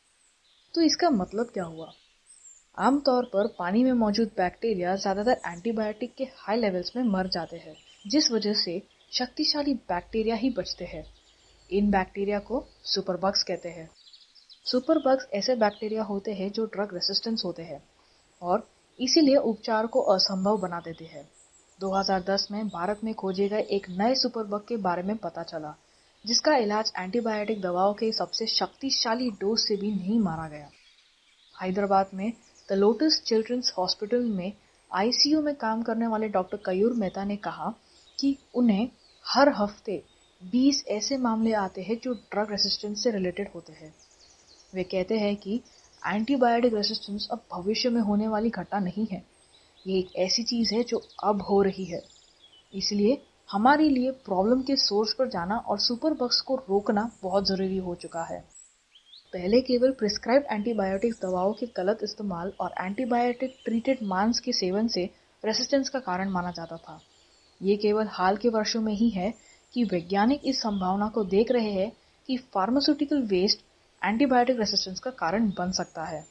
तो 0.73 0.81
इसका 0.81 1.09
मतलब 1.09 1.49
क्या 1.53 1.63
हुआ? 1.63 1.91
आमतौर 2.77 3.25
पर 3.25 3.47
पानी 3.59 3.83
में 3.83 3.91
मौजूद 3.93 4.31
बैक्टीरिया 4.37 4.95
ज़्यादातर 4.95 5.41
एंटीबायोटिक 5.47 6.13
के 6.15 6.23
हाई 6.37 6.57
लेवल्स 6.57 6.91
में 6.95 7.03
मर 7.03 7.27
जाते 7.27 7.57
हैं, 7.57 7.75
जिस 8.05 8.31
वजह 8.31 8.53
से 8.53 8.81
शक्तिशाली 9.11 9.73
बैक्टीरिया 9.89 10.35
ही 10.35 10.49
बचते 10.49 10.85
हैं। 10.85 11.03
इन 11.69 11.89
बैक्टीरिया 11.91 12.39
को 12.39 12.63
सुपरबग्स 12.85 13.43
कहते 13.43 13.69
हैं। 13.69 13.89
सुपरबग्स 14.65 15.27
ऐसे 15.33 15.55
बैक्टीरिया 15.55 16.03
होते 16.03 16.33
हैं 16.33 16.51
जो 16.51 16.65
ड्रग 16.65 16.93
रेसिस्टेंस 16.93 17.43
होते 17.45 17.63
हैं 17.63 17.81
और 18.41 18.67
इसीलिए 18.99 19.35
उपचार 19.45 19.87
को 19.87 20.01
असंभव 20.13 20.57
बना 20.57 20.79
देते 20.79 21.05
हैं। 21.05 21.27
2010 21.79 22.47
में 22.51 22.67
भारत 22.67 22.99
में 23.03 23.13
खोजे 23.13 23.47
गए 23.49 23.61
एक 23.71 23.89
नए 23.91 24.15
सुपरबग 24.15 24.65
के 24.67 24.77
बारे 24.79 25.03
में 25.03 25.15
पता 25.17 25.43
चला, 25.43 25.75
जिसका 26.25 26.55
इलाज 26.57 26.91
एंटीबायोटिक 26.99 27.61
दवाओं 27.61 27.93
के 27.93 28.11
सबसे 28.11 28.47
शक्तिशाली 28.49 29.29
डोज 29.41 29.59
से 29.59 29.75
भी 29.75 29.91
नहीं 29.91 30.19
मारा 30.19 30.47
गया। 30.47 30.69
हैदराबाद 31.55 32.09
में 32.13 32.31
द 32.69 32.73
लोटस 32.73 33.21
चिल्ड्रंस 33.25 33.73
हॉस्पिटल 33.77 34.23
में 34.25 34.53
आईसीयू 34.91 35.41
में 35.41 35.55
काम 35.55 35.81
करने 35.83 36.07
वाले 36.07 36.27
डॉक्टर 36.29 36.57
कयूर 36.57 36.93
मेहता 36.93 37.23
ने 37.23 37.35
कहा 37.37 37.73
कि 38.19 38.37
उन्हें 38.55 38.89
हर 39.25 39.49
हफ़्ते 39.49 40.03
20 40.41 40.83
ऐसे 40.87 41.17
मामले 41.17 41.53
आते 41.53 41.81
हैं 41.81 41.99
जो 42.03 42.13
ड्रग 42.13 42.51
रेसिस्टेंस 42.51 43.03
से 43.03 43.11
रिलेटेड 43.11 43.49
होते 43.55 43.73
हैं। 43.73 43.93
वे 44.73 44.83
कहते 44.83 45.17
हैं 45.17 45.35
कि 45.35 45.61
एंटीबायोटिक 46.07 46.73
रेसिस्टेंस 46.73 47.27
अब 47.31 47.45
भविष्य 47.53 47.89
में 47.89 48.01
होने 48.01 48.27
वाली 48.27 48.49
घटना 48.49 48.79
नहीं 48.79 49.07
है। 49.11 49.23
ये 49.85 49.99
एक 49.99 50.15
ऐसी 50.15 50.43
चीज़ 50.43 50.73
है 50.75 50.83
जो 50.83 51.01
अब 51.23 51.41
हो 51.41 51.61
रही 51.61 51.85
है। 51.85 52.01
इसलिए 52.73 53.21
हमारे 53.51 53.89
लिए 53.89 54.11
प्रॉब्लम 54.25 54.61
के 54.61 54.75
सोर्स 54.75 55.13
पर 55.13 55.29
जाना 55.29 55.57
और 55.57 55.79
सुपर 55.79 56.13
बग्स 56.13 56.41
को 56.41 56.55
रोकना 56.69 57.09
बहुत 57.23 57.47
ज़रूरी 57.47 57.77
हो 57.77 57.95
चुका 57.95 58.23
है। 58.23 58.43
पहले 59.35 59.59
केवल 59.61 59.91
प्रिस्क्राइब्ड 59.91 60.45
एंटीबायोटिक 60.51 61.13
दवाओं 61.13 61.53
के 61.53 61.65
गलत 61.77 61.99
इस्तेमाल 62.03 62.51
और 62.59 62.73
एंटीबायोटिक 62.79 63.55
ट्रीटेड 63.65 64.03
मांस 64.03 64.39
के 64.39 64.51
सेवन 64.51 64.87
से 64.87 65.03
रेसिस्टेंस 65.43 65.89
का 65.89 65.99
कारण 65.99 66.29
माना 66.29 66.51
जाता 66.51 66.75
था। 66.77 66.99
ये 67.61 67.75
केवल 67.75 68.07
हाल 68.11 68.37
के 68.37 68.49
वर्षों 68.49 68.81
में 68.81 68.93
ही 68.93 69.09
है 69.09 69.33
कि 69.73 69.83
वैज्ञानिक 69.83 70.41
इस 70.45 70.59
संभावना 70.59 71.07
को 71.07 71.23
देख 71.25 71.51
रहे 71.51 71.71
हैं 71.71 71.91
कि 72.29 72.37
फार्मास्यूटिकल 72.53 73.21
वेस्ट 73.23 73.65
एंटीबायोटिक 74.01 74.59
रेसिस्टेंस 74.59 74.99
का 74.99 75.11
कारण 75.13 75.49
बन 75.49 75.71
सकता 75.71 76.03
है। 76.03 76.21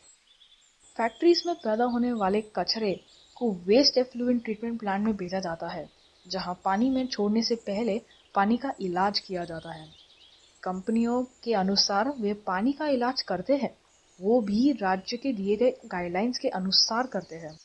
फैक्ट्रीज 0.97 1.43
में 1.47 1.55
पैदा 1.55 1.85
होने 1.85 2.13
वाले 2.13 2.41
कचरे 2.57 2.93
को 3.37 3.51
वेस्ट 3.67 3.99
एफ्लुएंट 3.99 4.43
ट्रीटमेंट 4.45 4.79
प्लांट 4.81 5.05
में 5.07 5.17
भेजा 5.17 5.41
जाता 5.41 5.69
है, 5.69 5.89
जहाँ 6.27 6.61
पानी 6.65 6.91
में 6.91 7.07
छोड़ने 7.07 7.43
से 7.43 7.55
पहले 7.67 8.01
पानी 8.35 8.57
का 8.57 8.73
इलाज 8.81 9.19
किया 9.19 9.45
जाता 9.45 9.73
है। 9.73 10.04
कंपनियों 10.65 11.23
के 11.45 11.55
अनुसार 11.55 12.13
वे 12.21 12.33
पानी 12.47 12.73
का 12.73 12.87
इलाज 12.89 13.23
करते 13.23 13.57
हैं। 13.57 13.75
वो 14.21 14.41
भी 14.41 14.73
राज्य 14.73 15.17
के 15.17 15.33
दिए 15.33 15.57
गए 15.57 15.71
गाइडलाइंस 15.87 16.39
के 16.39 16.49
अनुसार 16.49 17.07
करते 17.07 17.37
हैं। 17.37 17.59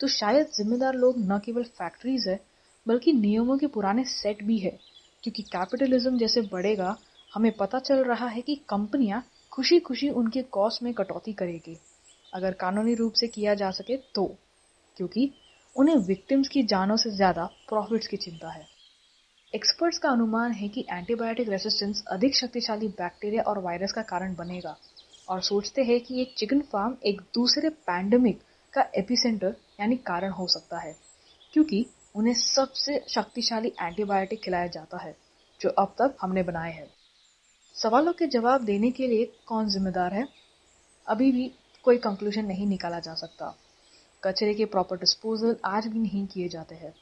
तो 0.00 0.08
शायद 0.08 0.46
जिम्मेदार 0.46 0.94
लोग 0.94 1.18
न 1.18 1.38
केवल 1.38 1.62
फैक्ट्रीज 1.62 2.28
है, 2.28 2.38
बल्कि 2.86 3.12
नियमों 3.12 3.58
के 3.58 3.66
पुराने 3.66 4.04
सेट 4.04 4.42
भी 4.42 4.58
है। 4.58 4.78
क्योंकि 5.24 5.42
कैपिटलिज्म 5.42 6.18
जैसे 6.18 6.40
बढ़ेगा, 6.42 6.96
हमें 7.32 7.50
पता 7.52 7.78
चल 7.78 8.04
रहा 8.04 8.26
है 8.26 8.42
कि 8.42 8.54
कंपनियाँ 8.68 9.22
खुशी 9.52 9.78
खुशी 9.80 10.08
उनके 10.10 10.42
कॉस्ट 10.42 10.82
में 10.82 10.92
कटौती 10.94 11.32
करेगी। 11.32 11.76
अगर 12.34 12.52
कानूनी 12.52 12.94
रूप 12.94 13.12
से 13.12 13.28
किया 13.28 13.54
जा 13.54 13.70
सके 13.70 13.96
तो 14.14 14.24
क्योंकि 14.96 15.30
उन्हें 15.76 15.96
विक्टिम्स 15.96 16.48
की 16.48 16.62
जानों 16.62 16.96
से 16.96 17.10
ज़्यादा 17.10 17.44
प्रॉफिट्स 17.68 18.06
की 18.06 18.16
चिंता 18.16 18.48
है। 18.48 18.66
एक्सपर्ट्स 19.54 19.98
का 19.98 20.08
अनुमान 20.08 20.52
है 20.52 20.68
कि 20.68 20.84
एंटीबायोटिक 20.90 21.48
रेसिस्टेंस 21.48 22.02
अधिक 22.06 22.34
शक्तिशाली 22.36 22.88
बैक्टीरिया 22.88 23.42
और 23.42 23.58
वायरस 23.58 23.92
का 23.92 24.02
कारण 24.02 24.34
बनेगा 24.34 24.76
और 25.28 25.40
सोचते 25.42 25.82
हैं 25.82 26.00
कि 26.00 26.20
एक 26.22 26.34
चिकन 26.38 26.60
फार्म 26.60 26.96
एक 27.04 27.20
दूसरे 27.34 27.68
पैंडमिक 27.68 28.42
का 28.72 28.82
एपिसेंटर 28.96 29.54
यानी 29.80 29.96
कारण 29.96 30.32
हो 30.32 30.46
सकता 30.46 30.78
है, 30.78 30.94
क्योंकि 31.52 31.84
उन्हें 32.14 32.34
सबसे 32.34 33.04
शक्तिशाली 33.08 33.72
एंटीबायोटिक 33.82 34.42
खिलाया 34.42 34.66
जाता 34.66 34.98
है, 34.98 35.16
जो 35.60 35.68
अब 35.68 35.94
तक 35.98 36.16
हमने 36.20 36.42
बनाए 36.42 36.72
हैं। 36.72 36.88
सवालों 37.74 38.12
के 38.12 38.26
जवाब 38.26 38.64
देने 38.64 38.90
के 38.90 39.06
लिए 39.06 39.32
कौन 39.46 39.68
जिम्मेदार 39.68 40.14
है? 40.14 40.28
अभी 41.06 41.32
भी 41.32 41.50
कोई 41.84 41.98
कंक्लूजन 41.98 42.44
नहीं 42.44 42.66
निकाला 42.66 42.98
जा 43.00 43.14
सकता। 43.14 43.54
कचरे 44.22 44.54
के 44.54 44.64
प्रॉपर 44.64 44.96
डिस्पोजल 44.96 45.56
आज 45.64 45.86
भी 45.86 45.98
नहीं 45.98 46.26
किए 46.26 46.48
जाते 46.48 46.74
हैं। 46.74 46.94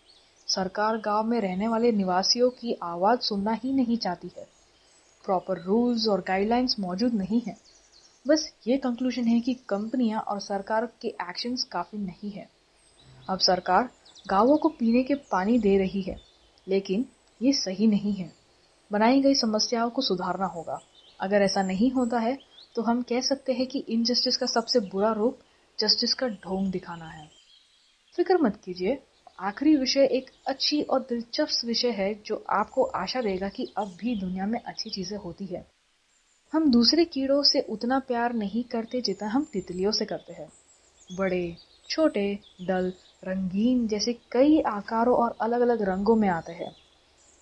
सरकार 0.48 0.96
गाँव 0.96 1.26
में 1.26 1.40
रहने 1.40 1.68
वाले 1.68 1.90
निवासियों 1.92 2.50
की 2.50 2.76
आवाज़ 2.82 3.20
सुनना 3.20 3.52
ही 3.54 3.72
नहीं 3.72 3.96
चाहती 3.96 4.30
है। 4.36 4.46
प्रॉपर 5.24 5.60
रूल्स 5.62 6.06
और 6.08 6.20
गाइडलाइंस 6.20 6.76
मौजूद 6.80 7.14
नहीं 7.14 7.40
है। 7.40 7.56
बस 8.26 8.48
ये 8.66 8.76
कंक्लूजन 8.76 9.26
है 9.26 9.40
कि 9.40 9.54
कंपनियाँ 9.68 10.20
और 10.20 10.40
सरकार 10.40 10.86
के 11.02 11.08
एक्शंस 11.08 11.62
काफ़ी 11.62 11.98
नहीं 11.98 12.30
है। 12.30 12.48
अब 13.30 13.38
सरकार 13.38 13.90
गाँवों 14.26 14.56
को 14.56 14.68
पीने 14.68 15.02
के 15.02 15.14
पानी 15.32 15.58
दे 15.58 15.76
रही 15.78 16.02
है, 16.02 16.16
लेकिन 16.66 17.04
ये 17.40 17.52
सही 17.52 17.86
नहीं 17.86 18.12
है। 18.12 18.30
बनाई 18.90 19.20
गई 19.20 19.34
समस्याओं 19.34 19.90
को 19.90 20.02
सुधारना 20.02 20.46
होगा। 20.46 20.78
अगर 21.20 21.42
ऐसा 21.42 21.62
नहीं 21.62 21.90
होता 21.90 22.18
है 22.18 22.38
तो 22.76 22.82
हम 22.82 23.02
कह 23.02 23.20
सकते 23.20 23.52
हैं 23.52 23.66
कि 23.66 23.78
इनजस्टिस 23.88 24.36
का 24.36 24.46
सबसे 24.46 24.80
बुरा 24.88 25.12
रूप 25.12 25.38
जस्टिस 25.78 26.14
का 26.14 26.28
ढोंग 26.28 26.70
दिखाना 26.72 27.08
है। 27.08 27.26
फ़िक्र 28.16 28.38
मत 28.42 28.60
कीजिए 28.64 28.98
आखिरी 29.38 29.76
विषय 29.76 30.00
एक 30.00 30.30
अच्छी 30.46 30.82
और 30.82 31.00
दिलचस्प 31.00 31.66
विषय 31.66 31.90
है 31.90 32.14
जो 32.26 32.44
आपको 32.50 32.82
आशा 32.82 33.20
देगा 33.20 33.48
कि 33.48 33.72
अब 33.78 33.96
भी 33.98 34.14
दुनिया 34.20 34.46
में 34.46 34.60
अच्छी 34.60 34.90
चीज़ें 34.90 35.18
होती 35.18 35.46
है। 35.46 35.66
हम 36.52 36.70
दूसरे 36.70 37.04
कीड़ों 37.04 37.42
से 37.42 37.60
उतना 37.60 37.98
प्यार 37.98 38.32
नहीं 38.32 38.64
करते 38.64 39.00
जितना 39.00 39.28
हम 39.28 39.46
तितलियों 39.52 39.92
से 39.92 40.04
करते 40.04 40.32
हैं। 40.32 40.48
बड़े, 41.16 41.56
छोटे, 41.88 42.38
डल, 42.62 42.92
रंगीन 43.24 43.86
जैसे 43.88 44.12
कई 44.32 44.60
आकारों 44.60 45.16
और 45.16 45.36
अलग 45.40 45.60
अलग 45.60 45.82
रंगों 45.82 46.16
में 46.16 46.28
आते 46.28 46.52
हैं। 46.52 46.72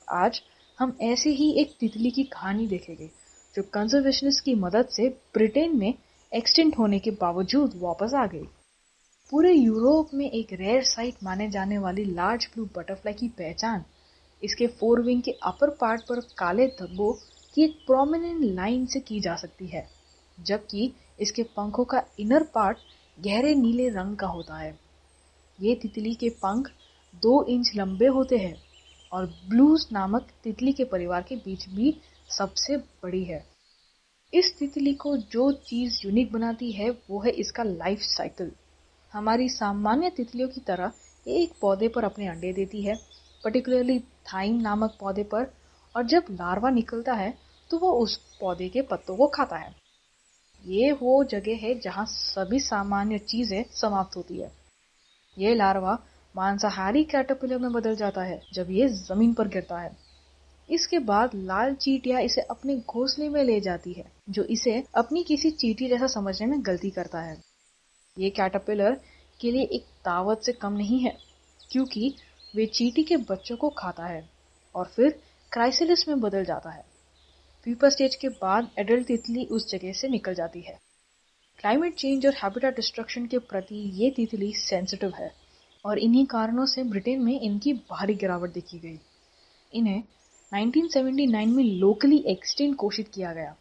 आज 0.08 0.42
हम 0.78 0.96
ऐसे 1.02 1.30
ही 1.30 1.50
एक 1.52 1.76
तितली 1.80 2.10
की 2.10 2.22
कहानी 2.24 2.66
देखेंगे, 2.66 3.10
जो 3.54 3.62
कंजर्वेशनिस्ट 3.62 4.44
की 4.44 4.54
मदद 4.54 4.88
से 4.88 5.08
ब्रिटेन 5.08 5.78
में 5.78 5.94
एक्सटेंट 6.32 6.78
होने 6.78 6.98
के 6.98 7.10
बावजूद 7.10 7.72
वापस 7.74 8.14
आ 8.14 8.26
गई। 8.26 8.46
पूरे 9.32 9.52
यूरोप 9.52 10.08
में 10.14 10.30
एक 10.30 10.52
रेयर 10.52 10.82
साइट 10.84 11.22
माने 11.24 11.48
जाने 11.50 11.76
वाली 11.78 12.04
लार्ज 12.04 12.46
ब्लू 12.54 12.64
बटरफ्लाई 12.76 13.14
की 13.14 13.28
पहचान। 13.28 13.84
इसके 14.42 14.66
फोर 14.80 15.00
विंग 15.02 15.22
के 15.22 15.30
अपर 15.42 15.70
पार्ट 15.70 16.02
पर 16.02 16.20
काले 16.38 16.66
धब्बों 16.80 17.12
की 17.54 17.62
एक 17.64 17.76
प्रोमिनेंट 17.86 18.42
लाइन 18.54 18.84
से 18.86 19.00
की 19.00 19.20
जा 19.20 19.34
सकती 19.36 19.66
है, 19.66 19.86
जबकि 20.38 20.92
इसके 21.20 21.42
पंखों 21.56 21.84
का 21.84 22.02
इनर 22.20 22.42
पार्ट 22.54 22.78
गहरे 23.18 23.54
नीले 23.54 23.88
रंग 23.88 24.16
का 24.16 24.26
होता 24.26 24.56
है। 24.56 24.78
ये 25.58 25.74
तितली 25.74 26.14
के 26.14 26.28
पंख 26.42 26.70
दो 27.22 27.42
इंच 27.48 27.70
लंबे 27.76 28.06
होते 28.06 28.38
हैं 28.38 28.56
और 29.12 29.26
ब्लूज 29.48 29.86
नामक 29.92 30.28
तितली 30.44 30.72
के 30.72 30.84
परिवार 30.86 31.22
के 31.22 31.36
बीच 31.36 31.68
भी 31.68 31.96
सबसे 32.28 32.76
बड़ी 32.76 33.22
है। 33.24 33.44
इस 34.32 34.54
तितली 34.58 34.94
को 34.96 35.16
जो 35.16 35.50
चीज़ 35.62 36.00
यूनिक 36.04 36.32
बनाती 36.32 36.70
है, 36.72 36.90
वो 36.90 37.20
है 37.20 37.30
इसका 37.30 37.62
लाइफ 37.62 37.98
साइकिल 38.08 38.52
हमारी 39.14 39.48
सामान्य 39.48 40.10
तितलियों 40.10 40.48
की 40.48 40.60
तरह 40.60 40.92
एक 41.26 41.52
पौधे 41.60 41.88
पर 41.88 42.04
अपने 42.04 42.26
अंडे 42.28 42.52
देती 42.52 42.82
है 42.82 42.94
पर्टिकुलरली 43.44 43.98
थाइम 44.26 44.60
नामक 44.60 44.96
पौधे 45.00 45.22
पर, 45.24 45.46
और 45.94 46.02
जब 46.04 46.24
लार्वा 46.30 46.70
निकलता 46.70 47.14
है 47.14 47.32
तो 47.70 47.78
वो 47.78 47.90
उस 47.94 48.16
पौधे 48.40 48.68
के 48.68 48.82
पत्तों 48.82 49.16
को 49.16 49.26
खाता 49.26 49.56
है। 49.56 49.72
ये 50.64 50.90
वो 50.92 51.22
जगह 51.26 51.58
है 51.58 51.78
जहाँ 51.80 52.04
सभी 52.06 52.60
सामान्य 52.60 53.18
चीज़ें 53.20 53.64
समाप्त 53.72 54.16
होती 54.16 54.40
है। 54.40 54.50
ये 55.36 55.54
लार्वा 55.54 55.98
मांसाहारी 56.34 57.04
कैटरपिलर 57.06 57.58
में 57.58 57.72
बदल 57.72 57.96
जाता 57.96 58.22
है 58.22 58.40
जब 58.54 58.70
ये 58.70 58.88
ज़मीन 58.88 59.32
पर 59.34 59.48
गिरता 59.48 59.80
है। 59.80 59.96
इसके 60.68 60.98
बाद 61.06 61.30
लाल 61.36 61.74
चीटिया 61.76 62.18
इसे 62.20 62.40
अपने 62.50 62.76
घोंसले 62.78 63.28
में 63.28 63.42
ले 63.44 63.60
जाती 63.60 63.92
है, 63.92 64.04
जो 64.30 64.42
इसे 64.44 64.82
अपनी 64.96 65.22
किसी 65.24 65.50
चीटी 65.52 65.88
जैसा 65.88 66.06
समझने 66.10 66.46
में 66.46 66.60
गलती 66.66 66.90
करता 66.90 67.20
है। 67.20 67.36
ये 68.18 68.30
कैटरपिलर 68.30 69.00
के 69.40 69.50
लिए 69.50 69.62
एक 69.62 69.84
दावत 70.04 70.42
से 70.42 70.52
कम 70.52 70.72
नहीं 70.72 70.98
है, 71.00 71.16
क्योंकि 71.70 72.14
वे 72.54 72.66
चीटी 72.66 73.02
के 73.02 73.16
बच्चों 73.16 73.56
को 73.56 73.68
खाता 73.68 74.06
है 74.06 74.28
और 74.74 74.86
फिर 74.86 75.10
क्राइसिलिस 75.52 76.08
में 76.08 76.20
बदल 76.20 76.44
जाता 76.44 76.70
है। 76.70 76.84
पीपर 77.66 77.90
स्टेज 77.90 78.14
के 78.14 78.28
बाद 78.28 78.68
एडल्ट 78.78 79.06
तितली 79.06 79.44
उस 79.44 79.70
जगह 79.70 79.92
से 79.92 80.08
निकल 80.08 80.34
जाती 80.34 80.60
है। 80.60 80.78
क्लाइमेट 81.58 81.94
चेंज 81.94 82.26
और 82.26 82.34
हैबिटेट 82.34 82.76
डिस्ट्रक्शन 82.76 83.26
के 83.26 83.38
प्रति 83.38 83.76
ये 83.94 84.10
तितली 84.10 84.52
सेंसिटिव 84.52 85.12
है 85.14 85.30
और 85.84 85.98
इन्हीं 85.98 86.26
कारणों 86.26 86.66
से 86.66 86.82
ब्रिटेन 86.82 87.22
में 87.22 87.40
इनकी 87.40 87.72
भारी 87.72 88.14
गिरावट 88.14 88.52
देखी 88.52 88.78
गई। 88.78 88.98
इन्हें 89.72 90.02
1979 90.52 91.46
में 91.46 91.64
लोकली 91.64 92.18
एक्सटेंट 92.26 92.76
घोषित 92.76 93.08
किया 93.08 93.32
गया। 93.32 93.54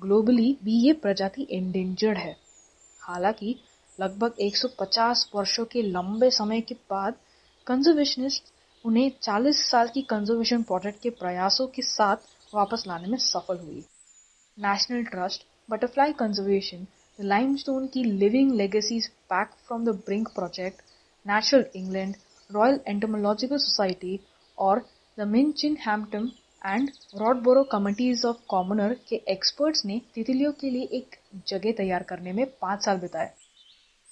ग्लोबली 0.00 0.56
भी 0.64 0.80
ये 0.86 0.92
प्रजाति 0.92 1.46
एंडेंजर्ड 1.50 2.18
है। 2.18 2.36
हालाँकि 3.02 3.56
लगभग 4.00 4.34
150 4.42 5.24
वर्षों 5.34 5.64
के 5.72 5.82
लंबे 5.82 6.30
समय 6.30 6.60
के 6.60 6.74
बाद 6.90 7.14
कंजर्वेशनिस्ट 7.66 8.52
उन्हें 8.84 9.10
40 9.22 9.62
साल 9.70 9.88
की 9.94 10.02
कंजर्वेशन 10.10 10.62
प्रोजेक्ट 10.62 11.02
के 11.02 11.10
प्रयासों 11.22 11.66
के 11.74 11.82
साथ 11.82 12.28
वापस 12.54 12.84
लाने 12.88 13.08
में 13.08 13.18
सफल 13.18 13.58
हुई। 13.58 13.84
National 14.58 15.04
Trust 15.04 15.46
Butterfly 15.70 16.12
Conservation 16.18 16.86
the 17.18 17.24
Limestone 17.24 17.86
की 17.86 18.04
Living 18.04 18.52
Legacies 18.54 19.08
back 19.32 19.50
from 19.66 19.84
the 19.84 19.94
brink 20.06 20.28
project 20.34 20.82
Natural 21.26 21.64
England 21.76 22.14
Royal 22.50 22.80
Entomological 22.88 23.56
Society 23.58 24.18
और 24.58 24.80
the 25.18 25.26
Minchinhampton 25.86 26.30
and 26.66 26.90
Rodborough 27.20 27.62
committees 27.72 28.24
of 28.26 28.36
commoner 28.48 28.94
के 29.08 29.16
एक्सपर्ट्स 29.32 29.84
ने 29.84 30.00
तितलियों 30.14 30.52
के 30.60 30.70
लिए 30.70 30.88
एक 30.98 31.16
जगह 31.48 31.72
तैयार 31.76 32.02
करने 32.08 32.32
में 32.32 32.44
पाँच 32.62 32.84
साल 32.84 32.98
बिताए। 32.98 33.30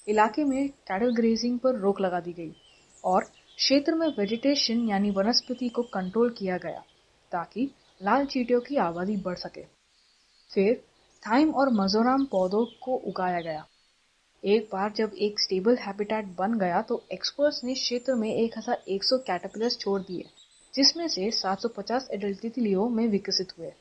इलाके 0.09 0.43
में 0.43 0.69
कैटल 0.87 1.15
ग्रेजिंग 1.15 1.59
पर 1.59 1.79
रोक 1.79 2.01
लगा 2.01 2.19
दी 2.19 2.33
गई 2.33 2.51
और 3.03 3.23
क्षेत्र 3.23 3.95
में 3.95 4.07
वेजिटेशन 4.09 4.87
यानी 4.89 5.09
वनस्पति 5.11 5.69
को 5.69 5.81
कंट्रोल 5.93 6.29
किया 6.29 6.57
गया 6.57 6.83
ताकि 7.31 7.69
लाल 8.01 8.25
चीटियों 8.25 8.61
की 8.61 8.75
आबादी 8.77 9.17
बढ़ 9.17 9.37
सके। 9.37 9.63
फिर 10.51 10.73
थाइम 11.23 11.49
और 11.53 11.69
मजोराम 11.73 12.25
पौधों 12.25 12.65
को 12.81 12.95
उगाया 13.07 13.39
गया। 13.41 13.65
एक 14.43 14.69
बार 14.73 14.93
जब 14.95 15.11
एक 15.17 15.39
स्टेबल 15.39 15.77
हैबिटेट 15.77 16.25
बन 16.37 16.57
गया 16.59 16.81
तो 16.81 17.01
एक्सपर्ट्स 17.11 17.63
ने 17.63 17.73
क्षेत्र 17.73 18.13
में 18.15 18.29
1100 18.29 19.17
कैटरपिलर्स 19.17 19.77
छोड़ 19.77 19.99
दिए, 20.01 20.23
जिसमें 20.73 21.07
से 21.07 21.29
750 21.31 22.07
एडल्ट 22.11 22.39
तितलियों 22.39 22.87
में 22.89 23.07
विकसित 23.07 23.57
हुए। 23.57 23.71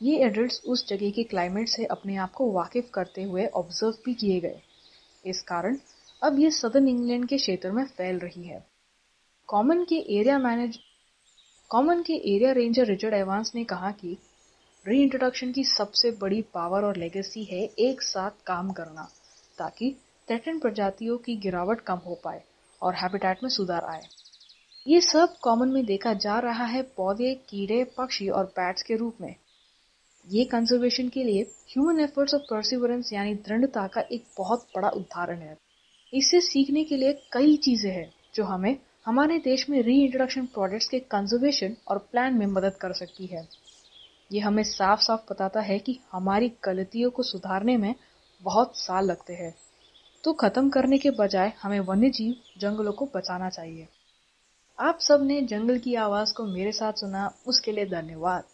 ये 0.00 0.18
एडल्ट 0.24 0.66
उस 0.66 0.86
जगह 0.88 1.10
के 1.10 1.22
क्लाइमेट 1.24 1.68
से 1.68 1.84
अपने 1.86 2.16
आप 2.16 2.32
को 2.32 2.50
वाकिफ 2.52 2.90
करते 2.94 3.22
हुए 3.22 3.46
ऑब्ज़र्व 3.46 4.02
भी 4.04 4.14
किए 4.14 4.40
गए। 4.40 4.60
इस 5.24 5.42
कारण 5.42 5.76
अब 6.22 6.38
ये 6.38 6.50
सदर्न 6.50 6.88
इंग्लैंड 6.88 7.28
के 7.28 7.36
क्षेत्र 7.36 7.70
में 7.72 7.84
फैल 7.86 8.18
रही 8.18 8.42
है। 8.42 8.64
कॉमन 9.48 9.84
के 9.84 9.96
एरिया 10.18 10.38
मैनेज 10.38 10.78
कॉमन 11.70 12.02
के 12.02 12.14
एरिया 12.34 12.52
रेंजर 12.52 12.86
रिचर्ड 12.86 13.14
एवांस 13.14 13.52
ने 13.54 13.64
कहा 13.64 13.90
कि 13.90 14.16
री 14.86 15.02
इंट्रोडक्शन 15.02 15.52
की 15.52 15.64
सबसे 15.64 16.10
बड़ी 16.10 16.40
पावर 16.54 16.84
और 16.84 16.96
लेगेसी 16.96 17.44
है 17.44 17.62
एक 17.78 18.02
साथ 18.02 18.30
काम 18.46 18.70
करना, 18.70 19.08
ताकि 19.58 19.94
थ्रेटन 20.28 20.58
प्रजातियों 20.58 21.16
की 21.18 21.36
गिरावट 21.36 21.80
कम 21.80 21.96
हो 21.96 22.14
पाए 22.24 22.42
और 22.82 22.94
हैबिटेट 22.94 23.42
में 23.42 23.50
सुधार 23.50 23.84
आए। 23.84 24.02
ये 24.86 25.00
सब 25.00 25.36
कॉमन 25.42 25.68
में 25.68 25.84
देखा 25.86 26.12
जा 26.14 26.38
रहा 26.38 26.64
है 26.64 26.82
पौधे, 26.96 27.34
कीड़े, 27.48 27.84
पक्षी 27.98 28.28
और 28.28 28.44
पैट्स 28.46 28.82
के 28.82 28.96
रूप 28.96 29.20
में। 29.20 29.34
ये 30.26 30.44
कंजर्वेशन 30.44 31.08
के 31.08 31.24
लिए 31.24 31.42
ह्यूमन 31.42 32.00
एफर्ट्स 32.00 32.34
ऑफ़ 32.34 32.42
परसिवरेंस 32.42 33.12
यानी 33.12 33.34
दृढ़ता 33.34 33.86
का 33.86 34.00
एक 34.00 34.24
बहुत 34.38 34.66
बड़ा 34.76 34.88
उदाहरण 34.88 35.38
है। 35.38 35.58
इससे 36.12 36.40
सीखने 36.40 36.84
के 36.84 36.96
लिए 36.96 37.12
कई 37.32 37.56
चीज़ें 37.56 37.90
हैं 37.90 38.12
जो 38.34 38.44
हमें 38.44 38.76
हमारे 39.06 39.38
देश 39.38 39.68
में 39.70 39.82
री 39.82 40.04
इंट्रोडक्शन 40.04 40.46
प्रोजेक्ट्स 40.46 40.88
के 40.88 40.98
कंजर्वेशन 40.98 41.76
और 41.88 41.98
प्लान 41.98 42.34
में 42.34 42.46
मदद 42.46 42.74
कर 42.74 42.92
सकती 42.92 43.26
है। 43.26 43.48
ये 44.32 44.40
हमें 44.40 44.62
साफ़ 44.62 45.00
साफ़ 45.00 45.20
बताता 45.30 45.60
है 45.60 45.78
कि 45.78 45.98
हमारी 46.12 46.52
गलतियों 46.64 47.10
को 47.10 47.22
सुधारने 47.22 47.76
में 47.76 47.94
बहुत 48.42 48.76
साल 48.76 49.04
लगते 49.04 49.32
हैं। 49.32 49.54
तो 50.24 50.32
खत्म 50.32 50.68
करने 50.68 50.98
के 50.98 51.10
बजाय 51.10 51.52
हमें 51.62 51.80
वन्य 51.80 52.10
जीव 52.10 52.34
जंगलों 52.58 52.92
को 52.92 53.08
बचाना 53.14 53.50
चाहिए। 53.50 53.88
आप 54.78 54.98
सबने 55.00 55.40
जंगल 55.42 55.78
की 55.78 55.94
आवाज़ 55.94 56.34
को 56.34 56.44
मेरे 56.44 56.72
साथ 56.72 56.92
सुना, 56.92 57.34
उसके 57.46 57.72
लिए 57.72 57.86
धन्यवाद। 57.86 58.44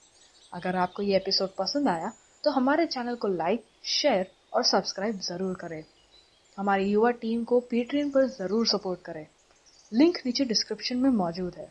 अगर 0.53 0.77
आपको 0.77 1.03
ये 1.03 1.17
एपिसोड 1.17 1.49
पसंद 1.59 1.89
आया 1.89 2.13
तो 2.45 2.51
हमारे 2.51 2.87
चैनल 2.87 3.15
को 3.15 3.29
लाइक 3.29 3.65
शेयर 3.85 4.27
और 4.55 4.65
सब्सक्राइब 4.65 5.19
ज़रूर 5.21 5.55
करें। 5.55 5.83
हमारी 6.59 6.85
युवा 6.85 7.11
टीम 7.17 7.43
को 7.45 7.61
पेट्रियन 7.61 8.11
पर 8.11 8.27
ज़रूर 8.29 8.67
सपोर्ट 8.67 9.01
करें। 9.01 9.27
लिंक 9.93 10.19
नीचे 10.27 10.45
डिस्क्रिप्शन 10.45 10.97
में 10.97 11.11
मौजूद 11.11 11.55
है। 11.55 11.69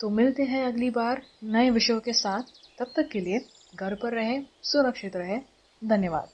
तो 0.00 0.10
मिलते 0.10 0.42
हैं 0.42 0.64
अगली 0.66 0.90
बार 0.90 1.22
नए 1.44 1.70
विषयों 1.70 2.00
के 2.00 2.12
साथ। 2.12 2.42
तब 2.78 2.92
तक 2.96 3.08
के 3.12 3.20
लिए 3.20 3.40
घर 3.74 3.94
पर 3.94 4.14
रहें, 4.14 4.46
सुरक्षित 4.62 5.16
रहें। 5.16 5.40
धन्यवाद। 5.82 6.28